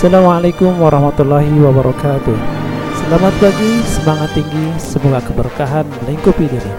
[0.00, 2.38] Assalamualaikum warahmatullahi wabarakatuh.
[3.04, 6.72] Selamat pagi, semangat tinggi, semoga keberkahan melingkupi diri.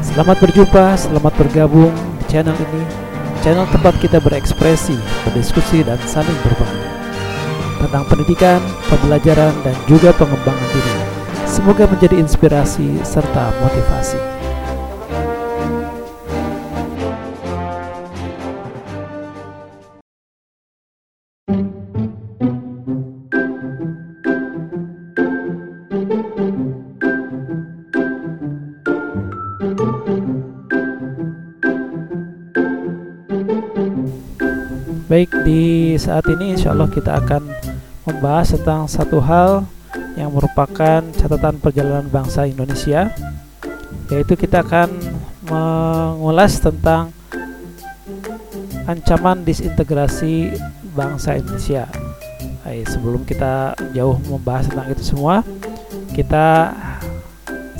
[0.00, 2.80] Selamat berjumpa, selamat bergabung di channel ini.
[3.44, 4.96] Channel tempat kita berekspresi,
[5.28, 6.80] berdiskusi, dan saling berbagi.
[7.84, 10.96] Tentang pendidikan, pembelajaran, dan juga pengembangan diri.
[11.44, 14.35] Semoga menjadi inspirasi serta motivasi
[35.16, 37.48] Baik, di saat ini insya Allah kita akan
[38.04, 39.64] membahas tentang satu hal
[40.12, 43.08] yang merupakan catatan perjalanan bangsa Indonesia
[44.12, 44.92] yaitu kita akan
[45.48, 47.16] mengulas tentang
[48.84, 50.52] ancaman disintegrasi
[50.92, 51.88] bangsa Indonesia.
[52.60, 55.40] Baik, sebelum kita jauh membahas tentang itu semua
[56.12, 56.76] kita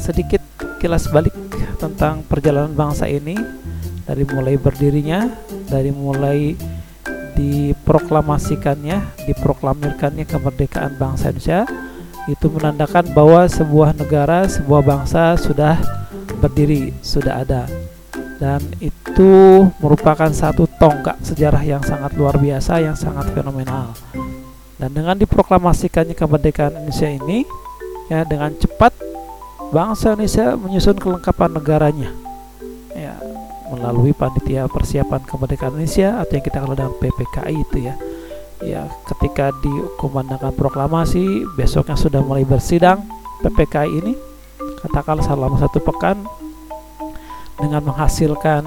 [0.00, 0.40] sedikit
[0.80, 1.36] kilas balik
[1.76, 3.36] tentang perjalanan bangsa ini
[4.08, 5.28] dari mulai berdirinya
[5.68, 6.56] dari mulai
[7.36, 11.68] diproklamasikannya, diproklamirkannya kemerdekaan bangsa Indonesia
[12.26, 15.78] itu menandakan bahwa sebuah negara, sebuah bangsa sudah
[16.42, 17.62] berdiri, sudah ada.
[18.36, 23.94] Dan itu merupakan satu tonggak sejarah yang sangat luar biasa, yang sangat fenomenal.
[24.76, 27.48] Dan dengan diproklamasikannya kemerdekaan Indonesia ini,
[28.12, 28.92] ya dengan cepat
[29.72, 32.25] bangsa Indonesia menyusun kelengkapan negaranya.
[33.66, 37.94] Melalui panitia persiapan kemerdekaan Indonesia atau yang kita kenal dengan PPKI itu ya.
[38.64, 43.04] Ya ketika dikumandangkan proklamasi besoknya sudah mulai bersidang
[43.44, 44.14] PPKI ini
[44.80, 46.24] katakanlah selama satu pekan
[47.60, 48.64] dengan menghasilkan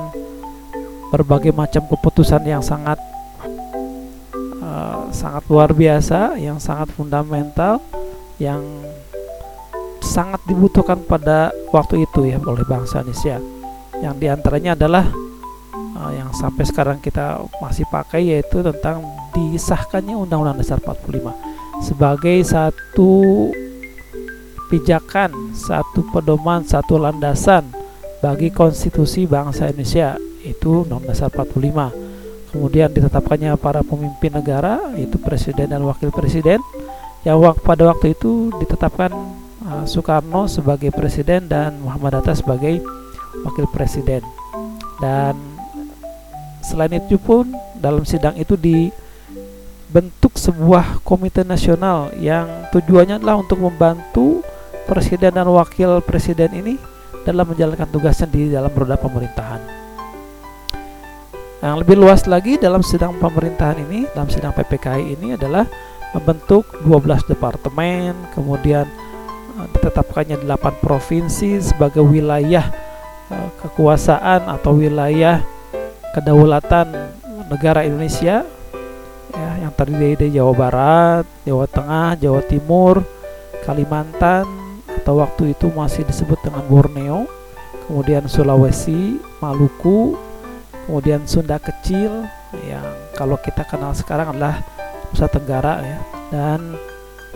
[1.09, 3.01] berbagai macam keputusan yang sangat
[4.61, 7.81] uh, sangat luar biasa yang sangat fundamental
[8.37, 8.61] yang
[9.99, 13.41] sangat dibutuhkan pada waktu itu ya oleh bangsa Indonesia
[13.99, 15.11] yang di antaranya adalah
[15.73, 19.03] uh, yang sampai sekarang kita masih pakai yaitu tentang
[19.35, 23.11] disahkannya Undang-Undang Dasar 45 sebagai satu
[24.67, 27.71] pijakan, satu pedoman, satu landasan
[28.19, 32.09] bagi konstitusi bangsa Indonesia itu Undang-Undang Dasar 45.
[32.49, 36.57] Kemudian ditetapkannya para pemimpin negara yaitu presiden dan wakil presiden
[37.21, 39.11] yang pada waktu itu ditetapkan
[39.67, 42.81] uh, Soekarno sebagai presiden dan Muhammad Hatta sebagai
[43.45, 44.23] wakil presiden
[44.99, 45.35] dan
[46.63, 54.43] selain itu pun dalam sidang itu dibentuk sebuah komite nasional yang tujuannya adalah untuk membantu
[54.85, 56.75] presiden dan wakil presiden ini
[57.23, 59.61] dalam menjalankan tugasnya di dalam roda pemerintahan.
[61.59, 65.67] Yang lebih luas lagi dalam sidang pemerintahan ini, dalam sidang PPKI ini adalah
[66.15, 68.87] membentuk 12 departemen, kemudian
[69.59, 72.88] eh, ditetapkannya 8 provinsi sebagai wilayah
[73.61, 75.45] kekuasaan atau wilayah
[76.17, 76.89] kedaulatan
[77.49, 78.45] negara Indonesia
[79.29, 83.05] ya yang terdiri dari Jawa Barat, Jawa Tengah, Jawa Timur,
[83.65, 84.45] Kalimantan
[84.89, 87.29] atau waktu itu masih disebut dengan Borneo,
[87.85, 90.17] kemudian Sulawesi, Maluku,
[90.89, 92.25] kemudian Sunda Kecil
[92.65, 94.65] yang kalau kita kenal sekarang adalah
[95.09, 95.99] Nusa Tenggara ya
[96.33, 96.77] dan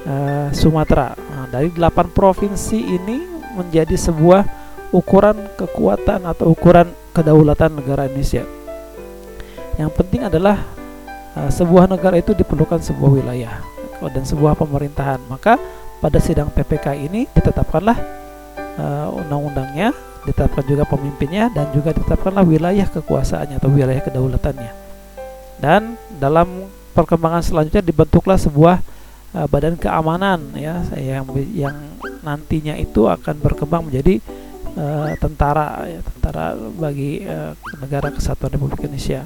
[0.06, 1.14] uh, Sumatera.
[1.18, 3.18] Nah, dari delapan provinsi ini
[3.54, 4.63] menjadi sebuah
[4.94, 8.46] ukuran kekuatan atau ukuran kedaulatan negara Indonesia.
[9.76, 10.62] Yang penting adalah
[11.34, 13.54] uh, sebuah negara itu diperlukan sebuah wilayah
[14.14, 15.18] dan sebuah pemerintahan.
[15.26, 15.58] Maka
[15.98, 17.98] pada sidang PPK ini ditetapkanlah
[18.78, 19.98] uh, undang-undangnya,
[20.30, 24.72] ditetapkan juga pemimpinnya dan juga ditetapkanlah wilayah kekuasaannya atau wilayah kedaulatannya.
[25.58, 28.78] Dan dalam perkembangan selanjutnya dibentuklah sebuah
[29.34, 31.26] uh, badan keamanan ya yang
[31.56, 31.76] yang
[32.22, 34.22] nantinya itu akan berkembang menjadi
[34.78, 39.26] uh, tentara ya, tentara bagi uh, negara kesatuan Republik Indonesia.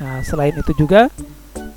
[0.00, 1.12] Nah, selain itu juga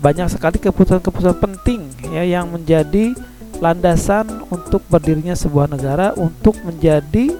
[0.04, 3.16] banyak sekali keputusan-keputusan penting ya yang menjadi
[3.64, 7.32] landasan untuk berdirinya sebuah negara untuk menjadi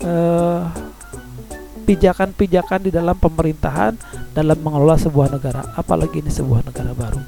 [0.00, 0.62] eh,
[1.84, 3.92] pijakan-pijakan di dalam pemerintahan
[4.32, 7.20] dalam mengelola sebuah negara, apalagi ini sebuah negara baru.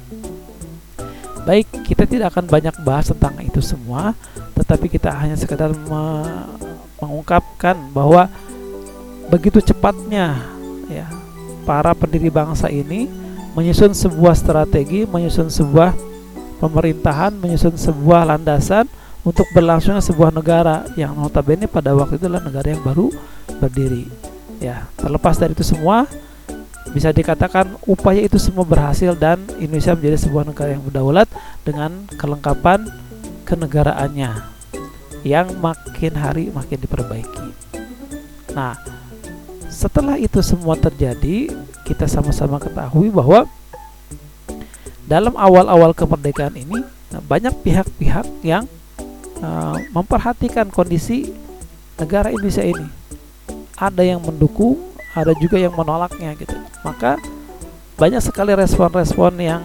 [1.43, 4.15] Baik, kita tidak akan banyak bahas tentang itu semua,
[4.55, 5.75] tetapi kita hanya sekedar
[7.03, 8.31] mengungkapkan bahwa
[9.27, 10.39] begitu cepatnya
[10.87, 11.07] ya
[11.63, 13.07] para pendiri bangsa ini
[13.53, 15.93] menyusun sebuah strategi, menyusun sebuah
[16.57, 18.89] pemerintahan, menyusun sebuah landasan
[19.23, 23.07] untuk berlangsungnya sebuah negara yang notabene pada waktu itu adalah negara yang baru
[23.61, 24.09] berdiri.
[24.59, 26.09] Ya, terlepas dari itu semua,
[26.91, 31.27] bisa dikatakan upaya itu semua berhasil dan Indonesia menjadi sebuah negara yang berdaulat
[31.63, 32.89] dengan kelengkapan
[33.47, 34.52] kenegaraannya
[35.23, 37.47] yang makin hari makin diperbaiki.
[38.53, 38.75] Nah,
[39.71, 41.49] setelah itu semua terjadi,
[41.87, 43.47] kita sama-sama ketahui bahwa
[45.07, 46.85] dalam awal-awal kemerdekaan ini
[47.27, 48.67] banyak pihak-pihak yang
[49.41, 51.33] uh, memperhatikan kondisi
[51.97, 52.87] negara Indonesia ini.
[53.73, 54.79] Ada yang mendukung,
[55.17, 56.55] ada juga yang menolaknya gitu.
[56.85, 57.17] Maka
[57.97, 59.61] banyak sekali respon-respon yang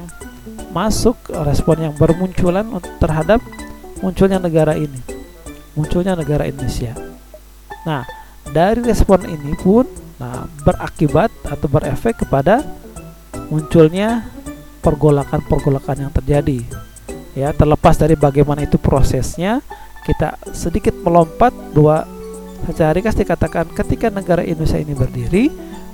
[0.72, 2.66] masuk, respon yang bermunculan
[3.00, 3.40] terhadap
[4.04, 5.00] munculnya negara ini,
[5.78, 6.98] munculnya negara Indonesia.
[7.86, 8.02] Nah,
[8.50, 9.86] dari respon ini pun
[10.18, 12.66] nah berakibat atau berefek kepada
[13.54, 14.26] munculnya
[14.82, 16.58] pergolakan-pergolakan yang terjadi.
[17.38, 19.62] Ya, terlepas dari bagaimana itu prosesnya,
[20.02, 22.02] kita sedikit melompat bahwa
[22.66, 25.44] secara ringkas dikatakan ketika negara Indonesia ini berdiri,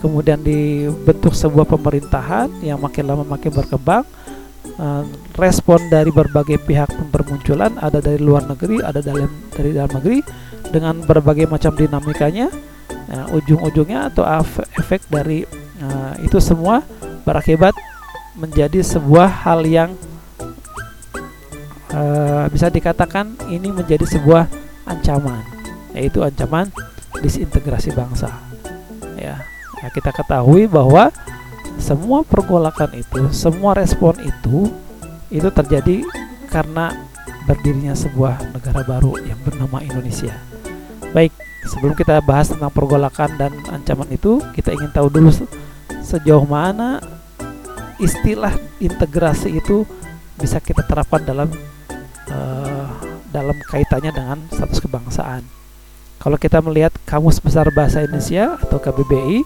[0.01, 4.09] kemudian dibentuk sebuah pemerintahan yang makin lama makin berkembang,
[4.79, 5.05] uh,
[5.38, 10.19] respon dari berbagai pihak bermunculan, ada dari luar negeri, ada dalam dari dalam negeri
[10.71, 12.50] dengan berbagai macam dinamikanya,
[13.11, 14.25] uh, ujung-ujungnya atau
[14.79, 15.47] efek dari
[15.82, 16.82] uh, itu semua
[17.25, 17.75] berakibat
[18.35, 19.91] menjadi sebuah hal yang
[21.94, 24.50] uh, bisa dikatakan ini menjadi sebuah
[24.85, 25.41] ancaman
[25.94, 26.69] yaitu ancaman
[27.23, 28.29] disintegrasi bangsa.
[29.15, 29.38] Ya,
[29.79, 31.15] ya kita ketahui bahwa
[31.79, 34.71] semua pergolakan itu, semua respon itu
[35.32, 36.06] itu terjadi
[36.49, 36.94] karena
[37.44, 40.32] berdirinya sebuah negara baru yang bernama Indonesia.
[41.12, 41.35] Baik,
[41.67, 45.31] sebelum kita bahas tentang pergolakan dan ancaman itu, kita ingin tahu dulu
[46.05, 47.00] sejauh mana
[48.03, 49.87] istilah integrasi itu
[50.35, 51.49] bisa kita terapkan dalam
[52.31, 52.87] uh,
[53.31, 55.43] dalam kaitannya dengan status kebangsaan.
[56.19, 59.44] Kalau kita melihat Kamus Besar Bahasa Indonesia atau KBBI,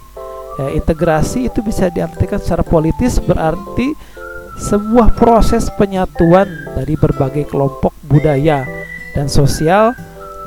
[0.58, 3.94] ya, integrasi itu bisa diartikan secara politis berarti
[4.58, 8.66] sebuah proses penyatuan dari berbagai kelompok budaya
[9.14, 9.94] dan sosial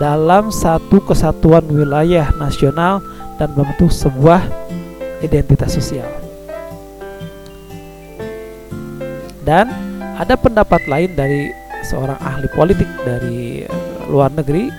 [0.03, 2.99] dalam satu kesatuan wilayah nasional
[3.39, 4.43] dan membentuk sebuah
[5.23, 6.09] identitas sosial.
[9.41, 9.71] Dan
[10.19, 11.49] ada pendapat lain dari
[11.81, 13.65] seorang ahli politik dari
[14.05, 14.69] luar negeri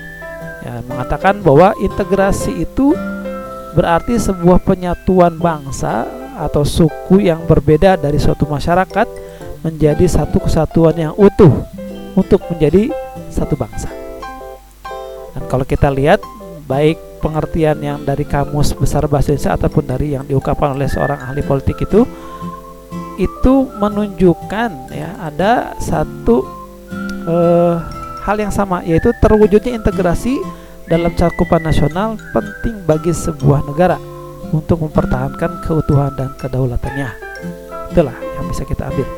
[0.62, 2.94] ya, mengatakan bahwa integrasi itu
[3.72, 9.08] berarti sebuah penyatuan bangsa atau suku yang berbeda dari suatu masyarakat
[9.62, 11.50] menjadi satu kesatuan yang utuh
[12.18, 12.92] untuk menjadi
[13.32, 13.88] satu bangsa.
[15.32, 16.20] Dan kalau kita lihat
[16.66, 21.40] baik pengertian yang dari kamus besar bahasa Indonesia ataupun dari yang diungkapkan oleh seorang ahli
[21.46, 22.02] politik itu
[23.20, 26.42] itu menunjukkan ya ada satu
[27.28, 27.76] uh,
[28.26, 30.42] hal yang sama yaitu terwujudnya integrasi
[30.86, 33.96] dalam cakupan nasional penting bagi sebuah negara
[34.52, 37.10] untuk mempertahankan keutuhan dan kedaulatannya.
[37.92, 39.08] Itulah yang bisa kita ambil.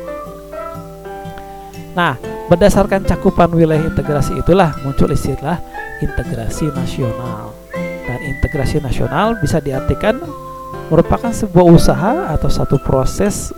[1.95, 2.19] Nah,
[2.51, 5.59] berdasarkan cakupan wilayah integrasi itulah muncul istilah
[6.03, 7.55] integrasi nasional.
[8.05, 10.19] Dan integrasi nasional bisa diartikan
[10.91, 13.49] merupakan sebuah usaha atau satu proses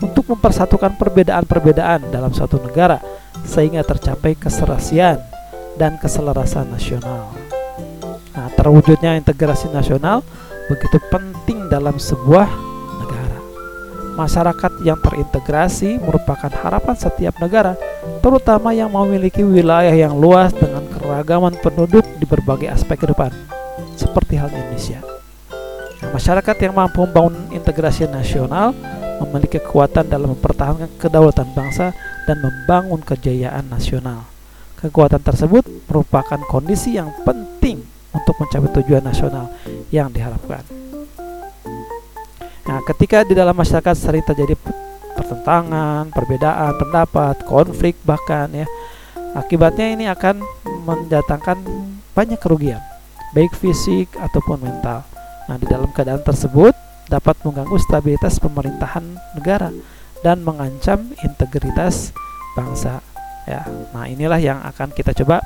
[0.00, 2.98] untuk mempersatukan perbedaan-perbedaan dalam suatu negara
[3.44, 5.20] sehingga tercapai keserasian
[5.74, 7.33] dan keselarasan nasional.
[8.64, 10.24] Terwujudnya integrasi nasional
[10.72, 12.48] begitu penting dalam sebuah
[12.96, 13.38] negara.
[14.16, 17.76] Masyarakat yang terintegrasi merupakan harapan setiap negara,
[18.24, 23.36] terutama yang memiliki wilayah yang luas dengan keragaman penduduk di berbagai aspek kehidupan,
[24.00, 25.04] seperti halnya Indonesia.
[26.08, 28.72] Masyarakat yang mampu membangun integrasi nasional
[29.20, 31.92] memiliki kekuatan dalam mempertahankan kedaulatan bangsa
[32.24, 34.24] dan membangun kejayaan nasional.
[34.80, 39.50] Kekuatan tersebut merupakan kondisi yang penting untuk mencapai tujuan nasional
[39.90, 40.62] yang diharapkan.
[42.64, 44.56] Nah, ketika di dalam masyarakat sering terjadi
[45.18, 48.66] pertentangan, perbedaan pendapat, konflik bahkan ya,
[49.36, 50.40] akibatnya ini akan
[50.88, 51.60] mendatangkan
[52.16, 52.80] banyak kerugian,
[53.36, 55.04] baik fisik ataupun mental.
[55.44, 56.72] Nah, di dalam keadaan tersebut
[57.04, 59.04] dapat mengganggu stabilitas pemerintahan
[59.36, 59.68] negara
[60.24, 62.16] dan mengancam integritas
[62.56, 63.04] bangsa
[63.44, 63.60] ya
[63.92, 65.44] nah inilah yang akan kita coba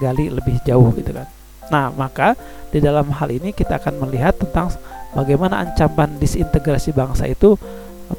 [0.00, 1.28] gali lebih jauh gitu kan
[1.72, 2.36] nah maka
[2.68, 4.72] di dalam hal ini kita akan melihat tentang
[5.14, 7.54] bagaimana ancaman disintegrasi bangsa itu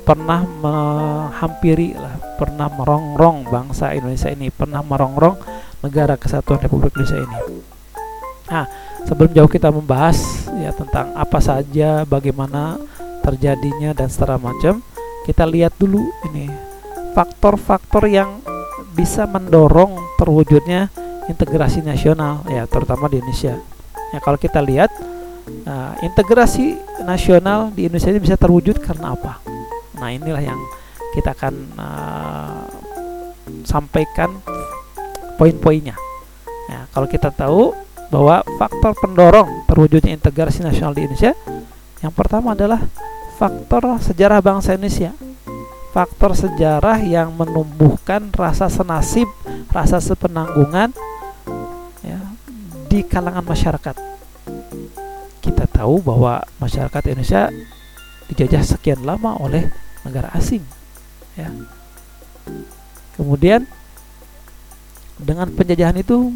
[0.07, 5.37] pernah menghampiri lah pernah merongrong bangsa Indonesia ini pernah merongrong
[5.85, 7.39] negara kesatuan Republik Indonesia ini.
[8.49, 8.65] Nah
[9.05, 12.81] sebelum jauh kita membahas ya tentang apa saja bagaimana
[13.21, 14.81] terjadinya dan secara macam
[15.25, 16.49] kita lihat dulu ini
[17.13, 18.41] faktor-faktor yang
[18.97, 20.89] bisa mendorong terwujudnya
[21.31, 23.57] integrasi nasional ya terutama di Indonesia.
[24.13, 24.93] Ya kalau kita lihat
[25.65, 29.41] Nah, integrasi nasional di Indonesia ini bisa terwujud karena apa?
[30.01, 30.57] Nah, inilah yang
[31.13, 32.65] kita akan uh,
[33.61, 34.41] sampaikan
[35.37, 35.93] poin-poinnya.
[36.65, 37.77] Ya, kalau kita tahu
[38.09, 41.37] bahwa faktor pendorong terwujudnya integrasi nasional di Indonesia,
[42.01, 42.81] yang pertama adalah
[43.37, 45.13] faktor sejarah bangsa Indonesia.
[45.93, 49.29] Faktor sejarah yang menumbuhkan rasa senasib,
[49.71, 50.91] rasa sepenanggungan
[52.95, 53.95] di kalangan masyarakat.
[55.43, 57.51] Kita tahu bahwa masyarakat Indonesia
[58.31, 59.67] dijajah sekian lama oleh
[60.07, 60.63] negara asing
[61.35, 61.51] ya.
[63.19, 63.67] Kemudian
[65.19, 66.31] dengan penjajahan itu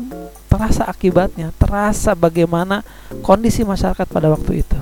[0.52, 2.84] terasa akibatnya terasa bagaimana
[3.24, 4.80] kondisi masyarakat pada waktu itu.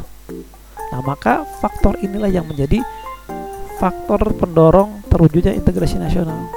[0.89, 2.81] Nah maka faktor inilah yang menjadi
[3.77, 6.49] faktor pendorong terwujudnya integrasi nasional.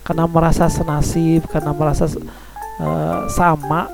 [0.00, 2.08] Karena merasa senasib karena merasa
[2.80, 3.86] uh, sama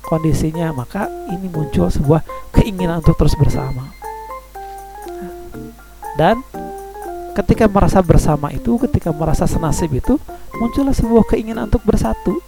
[0.00, 2.22] kondisinya maka ini muncul sebuah
[2.54, 3.90] keinginan untuk terus bersama.
[6.14, 6.44] Dan
[7.34, 10.20] ketika merasa bersama itu ketika merasa senasib itu
[10.56, 12.38] muncullah sebuah keinginan untuk bersatu.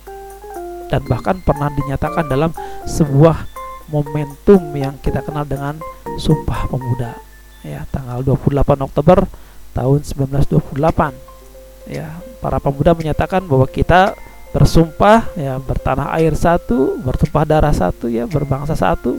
[0.92, 2.54] Dan bahkan pernah dinyatakan dalam
[2.86, 3.50] sebuah
[3.88, 5.80] momentum yang kita kenal dengan
[6.20, 7.18] Sumpah Pemuda
[7.64, 9.24] ya tanggal 28 Oktober
[9.72, 14.12] tahun 1928 ya para pemuda menyatakan bahwa kita
[14.54, 19.18] bersumpah ya bertanah air satu bertumpah darah satu ya berbangsa satu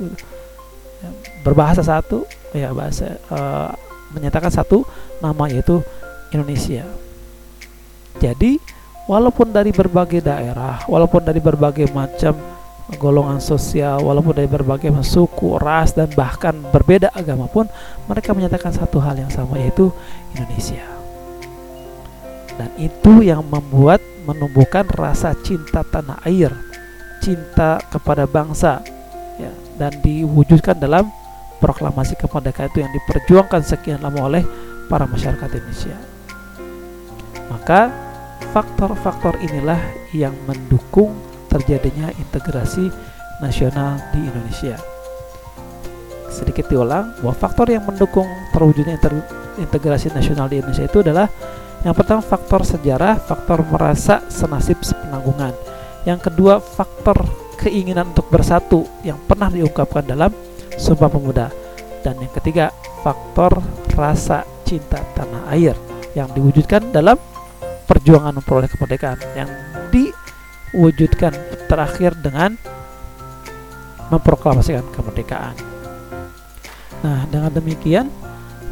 [1.04, 1.10] ya,
[1.44, 2.24] berbahasa satu
[2.56, 3.75] ya bahasa uh,
[4.15, 4.88] menyatakan satu
[5.20, 5.84] nama yaitu
[6.32, 6.88] Indonesia.
[8.24, 8.56] Jadi
[9.12, 12.39] walaupun dari berbagai daerah walaupun dari berbagai macam
[12.96, 17.68] golongan sosial walaupun dari berbagai suku ras dan bahkan berbeda agama pun
[18.08, 19.92] mereka menyatakan satu hal yang sama yaitu
[20.32, 20.95] Indonesia
[22.56, 26.50] dan itu yang membuat menumbuhkan rasa cinta tanah air,
[27.22, 28.82] cinta kepada bangsa,
[29.38, 31.08] ya, dan diwujudkan dalam
[31.60, 34.44] proklamasi kemerdekaan itu yang diperjuangkan sekian lama oleh
[34.88, 35.98] para masyarakat Indonesia.
[37.52, 37.94] Maka
[38.52, 39.80] faktor-faktor inilah
[40.16, 41.14] yang mendukung
[41.52, 42.90] terjadinya integrasi
[43.40, 44.80] nasional di Indonesia.
[46.32, 49.00] Sedikit diulang bahwa faktor yang mendukung terwujudnya
[49.56, 51.32] integrasi nasional di Indonesia itu adalah
[51.86, 55.54] yang pertama faktor sejarah, faktor merasa senasib sepenanggungan.
[56.01, 57.13] Yang kedua faktor
[57.62, 60.34] keinginan untuk bersatu yang pernah diungkapkan dalam
[60.82, 61.54] Sumpah Pemuda.
[62.01, 62.74] Dan yang ketiga
[63.06, 63.62] faktor
[63.94, 65.77] rasa cinta tanah air
[66.18, 67.22] yang diwujudkan dalam
[67.86, 69.50] perjuangan memperoleh kemerdekaan yang
[69.94, 71.38] diwujudkan
[71.70, 72.58] terakhir dengan
[74.10, 75.54] memproklamasikan kemerdekaan.
[77.06, 78.10] Nah, dengan demikian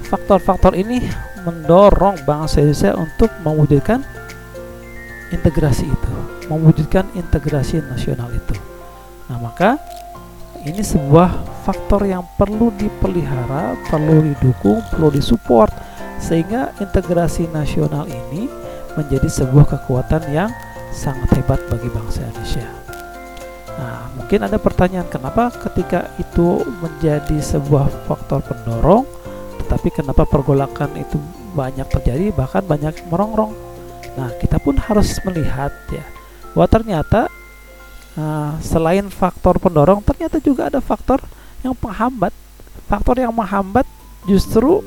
[0.09, 0.97] faktor-faktor ini
[1.43, 4.03] mendorong bangsa Indonesia untuk mewujudkan
[5.31, 6.11] integrasi itu,
[6.47, 8.55] mewujudkan integrasi nasional itu.
[9.27, 9.79] Nah, maka
[10.63, 15.71] ini sebuah faktor yang perlu dipelihara, perlu didukung, perlu disupport
[16.23, 18.47] sehingga integrasi nasional ini
[18.95, 20.47] menjadi sebuah kekuatan yang
[20.93, 22.67] sangat hebat bagi bangsa Indonesia.
[23.73, 29.03] Nah, mungkin ada pertanyaan kenapa ketika itu menjadi sebuah faktor pendorong
[29.67, 31.17] tapi kenapa pergolakan itu
[31.53, 32.33] banyak terjadi?
[32.33, 33.53] Bahkan banyak merongrong.
[34.13, 36.05] Nah kita pun harus melihat ya
[36.53, 37.21] bahwa ternyata
[38.13, 41.21] uh, selain faktor pendorong ternyata juga ada faktor
[41.65, 42.33] yang penghambat.
[42.85, 43.87] Faktor yang menghambat
[44.29, 44.85] justru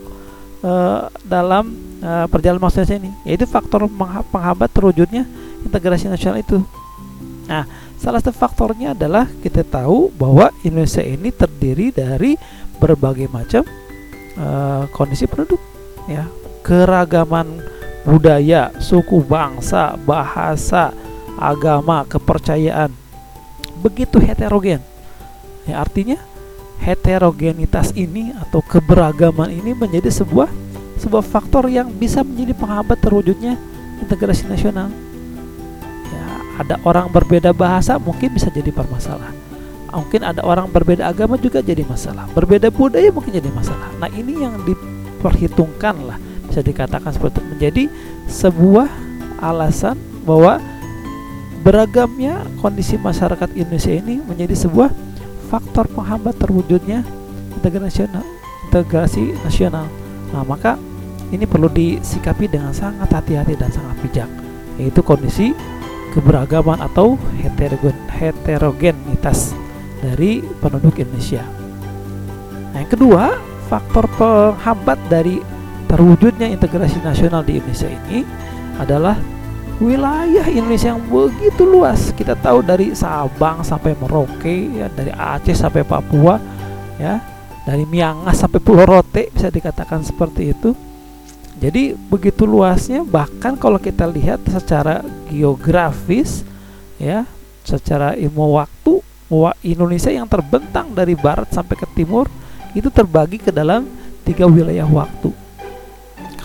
[0.63, 3.91] uh, dalam uh, perjalanan manusia ini yaitu faktor
[4.31, 5.27] penghambat terwujudnya
[5.67, 6.63] integrasi nasional itu.
[7.51, 7.67] Nah
[7.99, 12.39] salah satu faktornya adalah kita tahu bahwa Indonesia ini terdiri dari
[12.79, 13.65] berbagai macam
[14.41, 15.61] uh, kondisi penduduk
[16.09, 16.29] ya.
[16.67, 17.63] Keragaman
[18.03, 20.91] budaya suku bangsa bahasa
[21.39, 22.91] agama kepercayaan.
[23.83, 24.83] Begitu heterogen.
[25.67, 26.19] Ya artinya
[26.83, 30.51] heterogenitas ini atau keberagaman ini menjadi sebuah
[30.97, 33.55] sebuah faktor yang bisa menjadi penghambat terwujudnya
[34.03, 34.91] integrasi nasional.
[36.11, 36.27] Ya
[36.67, 39.46] ada orang berbeda bahasa mungkin bisa jadi permasalahan
[39.93, 42.27] mungkin ada orang berbeda agama juga jadi masalah.
[42.33, 43.91] Berbeda budaya mungkin jadi masalah.
[43.99, 47.43] Nah ini yang diperhitungkan lah bisa dikatakan seperti itu.
[47.47, 47.85] Menjadi
[48.27, 48.89] sebuah
[49.43, 50.59] alasan bahwa
[51.63, 54.91] beragamnya kondisi masyarakat Indonesia ini menjadi sebuah
[55.51, 57.03] faktor penghambat terwujudnya
[57.55, 58.25] integrasi nasional
[58.67, 59.87] integrasi nasional.
[60.35, 60.77] Nah maka
[61.31, 64.31] ini perlu disikapi dengan sangat hati-hati dan sangat bijak
[64.77, 65.57] yaitu kondisi
[66.13, 69.57] keberagaman atau heterogen heterogenitas
[70.01, 71.45] dari penduduk Indonesia.
[72.73, 73.37] Nah, yang kedua,
[73.67, 75.41] faktor penghambat dari
[75.87, 78.27] terwujudnya integrasi nasional di Indonesia ini
[78.77, 79.17] adalah
[79.81, 82.13] wilayah Indonesia yang begitu luas.
[82.13, 86.37] Kita tahu dari Sabang sampai Merauke, ya, dari Aceh sampai Papua,
[87.01, 87.21] ya,
[87.65, 90.71] dari Miangas sampai Pulau Rote bisa dikatakan seperti itu.
[91.57, 95.01] Jadi begitu luasnya bahkan kalau kita lihat secara
[95.33, 96.45] geografis
[97.01, 97.25] ya,
[97.65, 99.01] secara ilmu waktu
[99.67, 102.31] Indonesia yang terbentang dari barat sampai ke timur
[102.77, 103.89] itu terbagi ke dalam
[104.23, 105.47] tiga wilayah waktu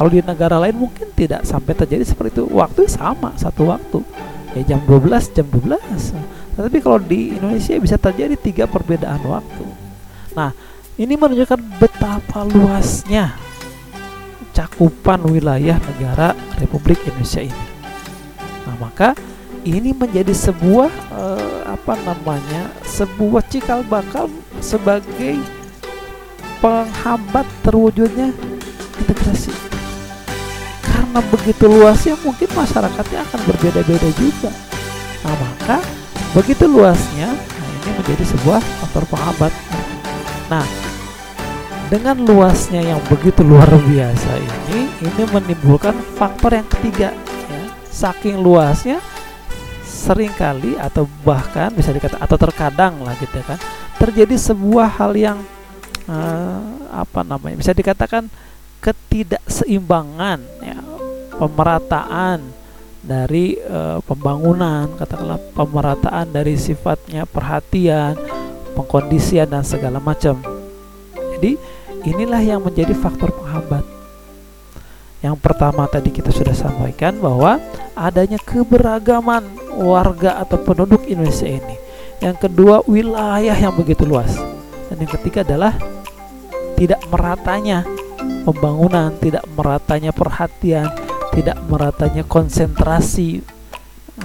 [0.01, 2.49] kalau di negara lain mungkin tidak sampai terjadi seperti itu.
[2.49, 4.01] Waktu sama, satu waktu.
[4.57, 5.77] Ya jam 12, jam 12.
[6.57, 9.61] Tapi kalau di Indonesia bisa terjadi tiga perbedaan waktu.
[10.33, 10.57] Nah,
[10.97, 13.37] ini menunjukkan betapa luasnya
[14.57, 17.65] cakupan wilayah negara Republik Indonesia ini.
[18.65, 19.13] Nah, maka
[19.65, 22.73] ini menjadi sebuah eh, apa namanya?
[22.85, 24.27] sebuah cikal bakal
[24.59, 25.39] sebagai
[26.61, 28.29] penghambat terwujudnya
[29.01, 29.49] integrasi
[30.85, 34.51] karena begitu luasnya mungkin masyarakatnya akan berbeda-beda juga
[35.25, 35.77] nah maka
[36.37, 39.53] begitu luasnya nah ini menjadi sebuah faktor penghambat
[40.53, 40.65] nah
[41.89, 47.09] dengan luasnya yang begitu luar biasa ini ini menimbulkan faktor yang ketiga
[47.49, 47.63] ya.
[47.89, 49.01] saking luasnya
[50.01, 53.59] sering kali atau bahkan bisa dikatakan atau terkadang lah gitu ya kan
[54.01, 55.37] terjadi sebuah hal yang
[56.09, 58.25] uh, apa namanya bisa dikatakan
[58.81, 60.81] ketidakseimbangan ya
[61.37, 62.61] pemerataan
[63.01, 68.13] dari e, pembangunan, katakanlah pemerataan dari sifatnya perhatian,
[68.77, 70.37] pengkondisian dan segala macam.
[71.37, 71.57] Jadi
[72.05, 74.00] inilah yang menjadi faktor penghambat.
[75.21, 77.61] Yang pertama tadi kita sudah sampaikan bahwa
[77.93, 79.45] adanya keberagaman
[79.77, 81.77] warga atau penduduk Indonesia ini.
[82.21, 84.33] Yang kedua wilayah yang begitu luas.
[84.89, 85.77] Dan yang ketiga adalah
[86.73, 87.85] tidak meratanya
[88.41, 90.89] pembangunan, tidak meratanya perhatian,
[91.37, 93.45] tidak meratanya konsentrasi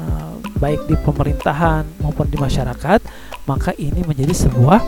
[0.01, 3.01] uh, baik di pemerintahan maupun di masyarakat,
[3.45, 4.81] maka ini menjadi sebuah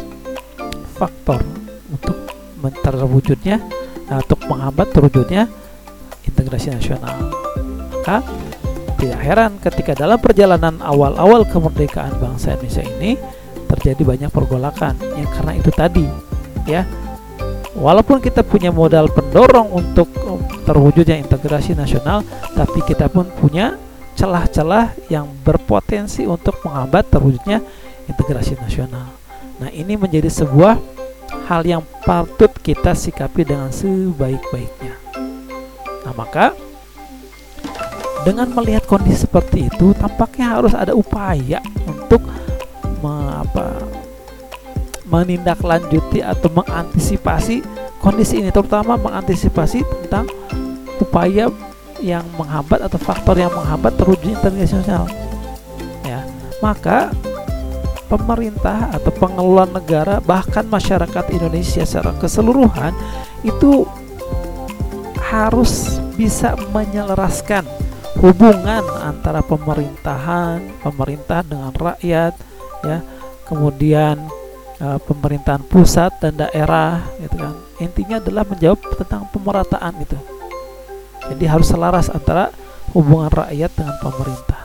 [0.96, 1.44] faktor
[1.92, 2.16] untuk
[2.80, 3.60] terwujudnya
[4.08, 5.46] uh, untuk menghambat terwujudnya
[6.26, 7.30] integrasi nasional.
[7.92, 8.24] Maka
[8.98, 13.14] tidak heran ketika dalam perjalanan awal-awal kemerdekaan bangsa Indonesia ini
[13.68, 16.06] terjadi banyak pergolakan yang karena itu tadi
[16.66, 16.82] ya
[17.78, 20.10] walaupun kita punya modal pendorong untuk
[20.66, 22.20] terwujudnya integrasi nasional,
[22.52, 23.78] tapi kita pun punya
[24.18, 27.62] celah-celah yang berpotensi untuk menghambat terwujudnya
[28.10, 29.08] integrasi nasional.
[29.62, 30.76] Nah, ini menjadi sebuah
[31.48, 34.97] hal yang patut kita sikapi dengan sebaik-baiknya.
[36.06, 36.54] Nah, maka
[38.26, 42.20] dengan melihat kondisi seperti itu, tampaknya harus ada upaya untuk
[43.00, 43.78] me, apa,
[45.08, 47.64] menindaklanjuti atau mengantisipasi
[47.98, 50.28] kondisi ini terutama mengantisipasi tentang
[51.00, 51.50] upaya
[51.98, 55.04] yang menghambat atau faktor yang menghambat terwujudnya integrasi sosial.
[56.06, 56.22] Ya
[56.62, 57.10] maka
[58.08, 62.96] pemerintah atau pengelola negara bahkan masyarakat Indonesia secara keseluruhan
[63.44, 63.84] itu
[65.28, 67.68] harus bisa menyelaraskan
[68.18, 72.34] hubungan antara pemerintahan pemerintah dengan rakyat
[72.82, 72.98] ya.
[73.44, 74.28] Kemudian
[74.80, 77.54] uh, pemerintahan pusat dan daerah gitu kan.
[77.80, 80.18] Intinya adalah menjawab tentang pemerataan itu.
[81.28, 82.48] Jadi harus selaras antara
[82.96, 84.62] hubungan rakyat dengan pemerintah.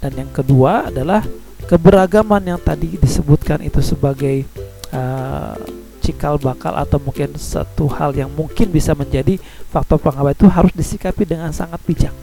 [0.00, 1.24] Dan yang kedua adalah
[1.68, 4.48] keberagaman yang tadi disebutkan itu sebagai
[4.96, 5.79] uh,
[6.10, 9.38] cikal bakal atau mungkin satu hal yang mungkin bisa menjadi
[9.70, 12.14] faktor penghambat itu harus disikapi dengan sangat bijak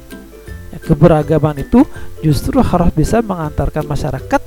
[0.75, 1.87] ya, keberagaman itu
[2.19, 4.41] justru harus bisa mengantarkan masyarakat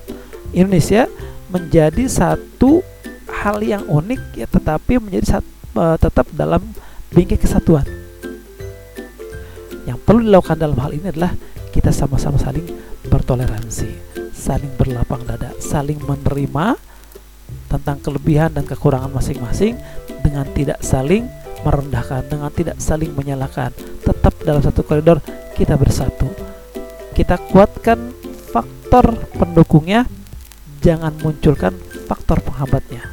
[0.52, 1.08] Indonesia
[1.50, 2.84] menjadi satu
[3.30, 5.48] hal yang unik ya tetapi menjadi satu,
[5.78, 6.62] uh, tetap dalam
[7.10, 7.86] bingkai kesatuan.
[9.86, 11.34] Yang perlu dilakukan dalam hal ini adalah
[11.74, 12.66] kita sama-sama saling
[13.06, 13.90] bertoleransi,
[14.30, 16.78] saling berlapang dada, saling menerima
[17.70, 19.78] tentang kelebihan dan kekurangan masing-masing
[20.26, 21.30] dengan tidak saling
[21.62, 23.70] merendahkan, dengan tidak saling menyalahkan.
[24.02, 25.22] Tetap dalam satu koridor
[25.54, 26.26] kita bersatu.
[27.14, 28.10] Kita kuatkan
[28.50, 30.08] faktor pendukungnya
[30.82, 31.76] jangan munculkan
[32.10, 33.06] faktor penghambatnya.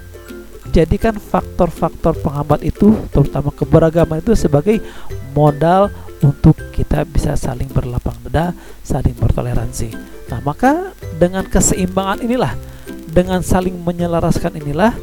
[0.73, 4.83] Jadikan faktor-faktor penghambat itu, terutama keberagaman itu sebagai
[5.31, 5.89] modal
[6.21, 9.93] untuk kita bisa saling berlapang dada, saling bertoleransi.
[10.27, 12.53] Nah, maka dengan keseimbangan inilah,
[13.17, 14.93] dengan saling menyelaraskan inilah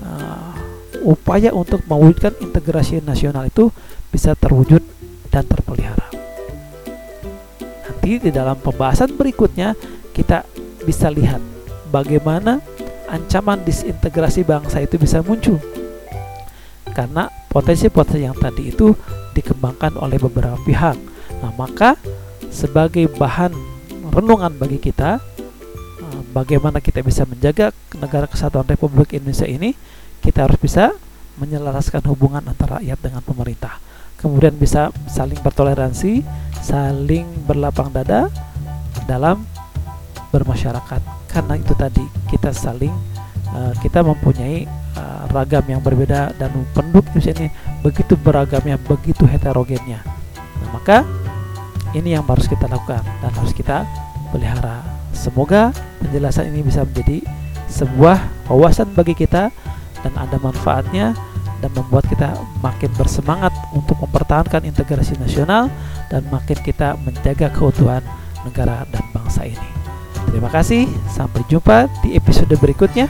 [0.00, 0.56] uh,
[1.04, 3.68] upaya untuk mewujudkan integrasi nasional itu
[4.08, 4.80] bisa terwujud
[5.28, 6.08] dan terpelihara.
[7.84, 9.76] Nanti di dalam pembahasan berikutnya
[10.16, 10.48] kita
[10.88, 11.44] bisa lihat
[11.92, 12.64] bagaimana
[13.12, 15.60] ancaman disintegrasi bangsa itu bisa muncul
[16.96, 18.96] karena potensi-potensi yang tadi itu
[19.36, 20.96] dikembangkan oleh beberapa pihak.
[21.44, 22.00] Nah, maka
[22.48, 23.52] sebagai bahan
[24.08, 25.20] renungan bagi kita
[26.32, 29.76] bagaimana kita bisa menjaga negara kesatuan Republik Indonesia ini
[30.24, 30.96] kita harus bisa
[31.36, 33.76] menyelaraskan hubungan antara rakyat dengan pemerintah.
[34.16, 36.22] Kemudian bisa saling bertoleransi
[36.62, 38.30] saling berlapang dada
[39.04, 39.42] dalam
[40.30, 41.02] bermasyarakat.
[41.28, 42.92] Karena itu tadi kita saling
[43.50, 44.64] uh, kita mempunyai
[44.96, 47.48] uh, ragam yang berbeda dan penduduk Indonesia ini
[47.82, 50.00] begitu beragamnya begitu heterogennya.
[50.38, 51.02] Nah, maka
[51.92, 53.84] ini yang harus kita lakukan dan harus kita
[54.30, 54.80] pelihara.
[55.12, 57.22] Semoga penjelasan ini bisa menjadi
[57.70, 59.48] sebuah wawasan bagi kita
[60.02, 61.16] dan ada manfaatnya
[61.62, 65.70] dan membuat kita makin bersemangat untuk mempertahankan integrasi nasional
[66.10, 68.02] dan makin kita menjaga keutuhan
[68.42, 69.68] negara dan bangsa ini.
[70.28, 73.06] Terima kasih, sampai jumpa di episode berikutnya.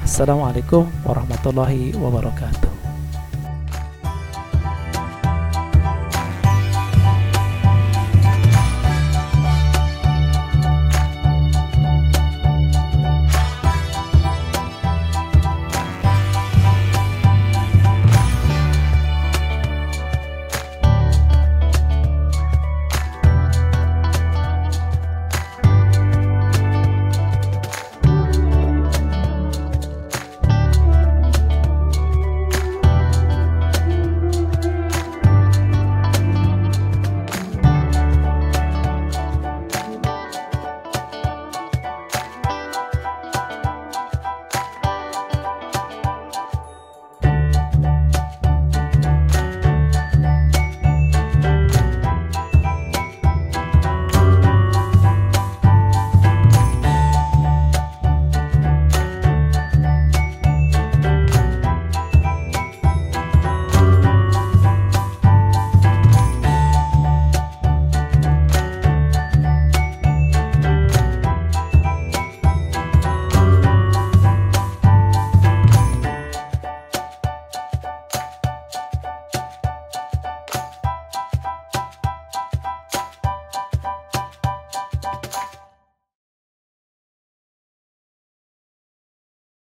[0.00, 2.69] Assalamualaikum warahmatullahi wabarakatuh.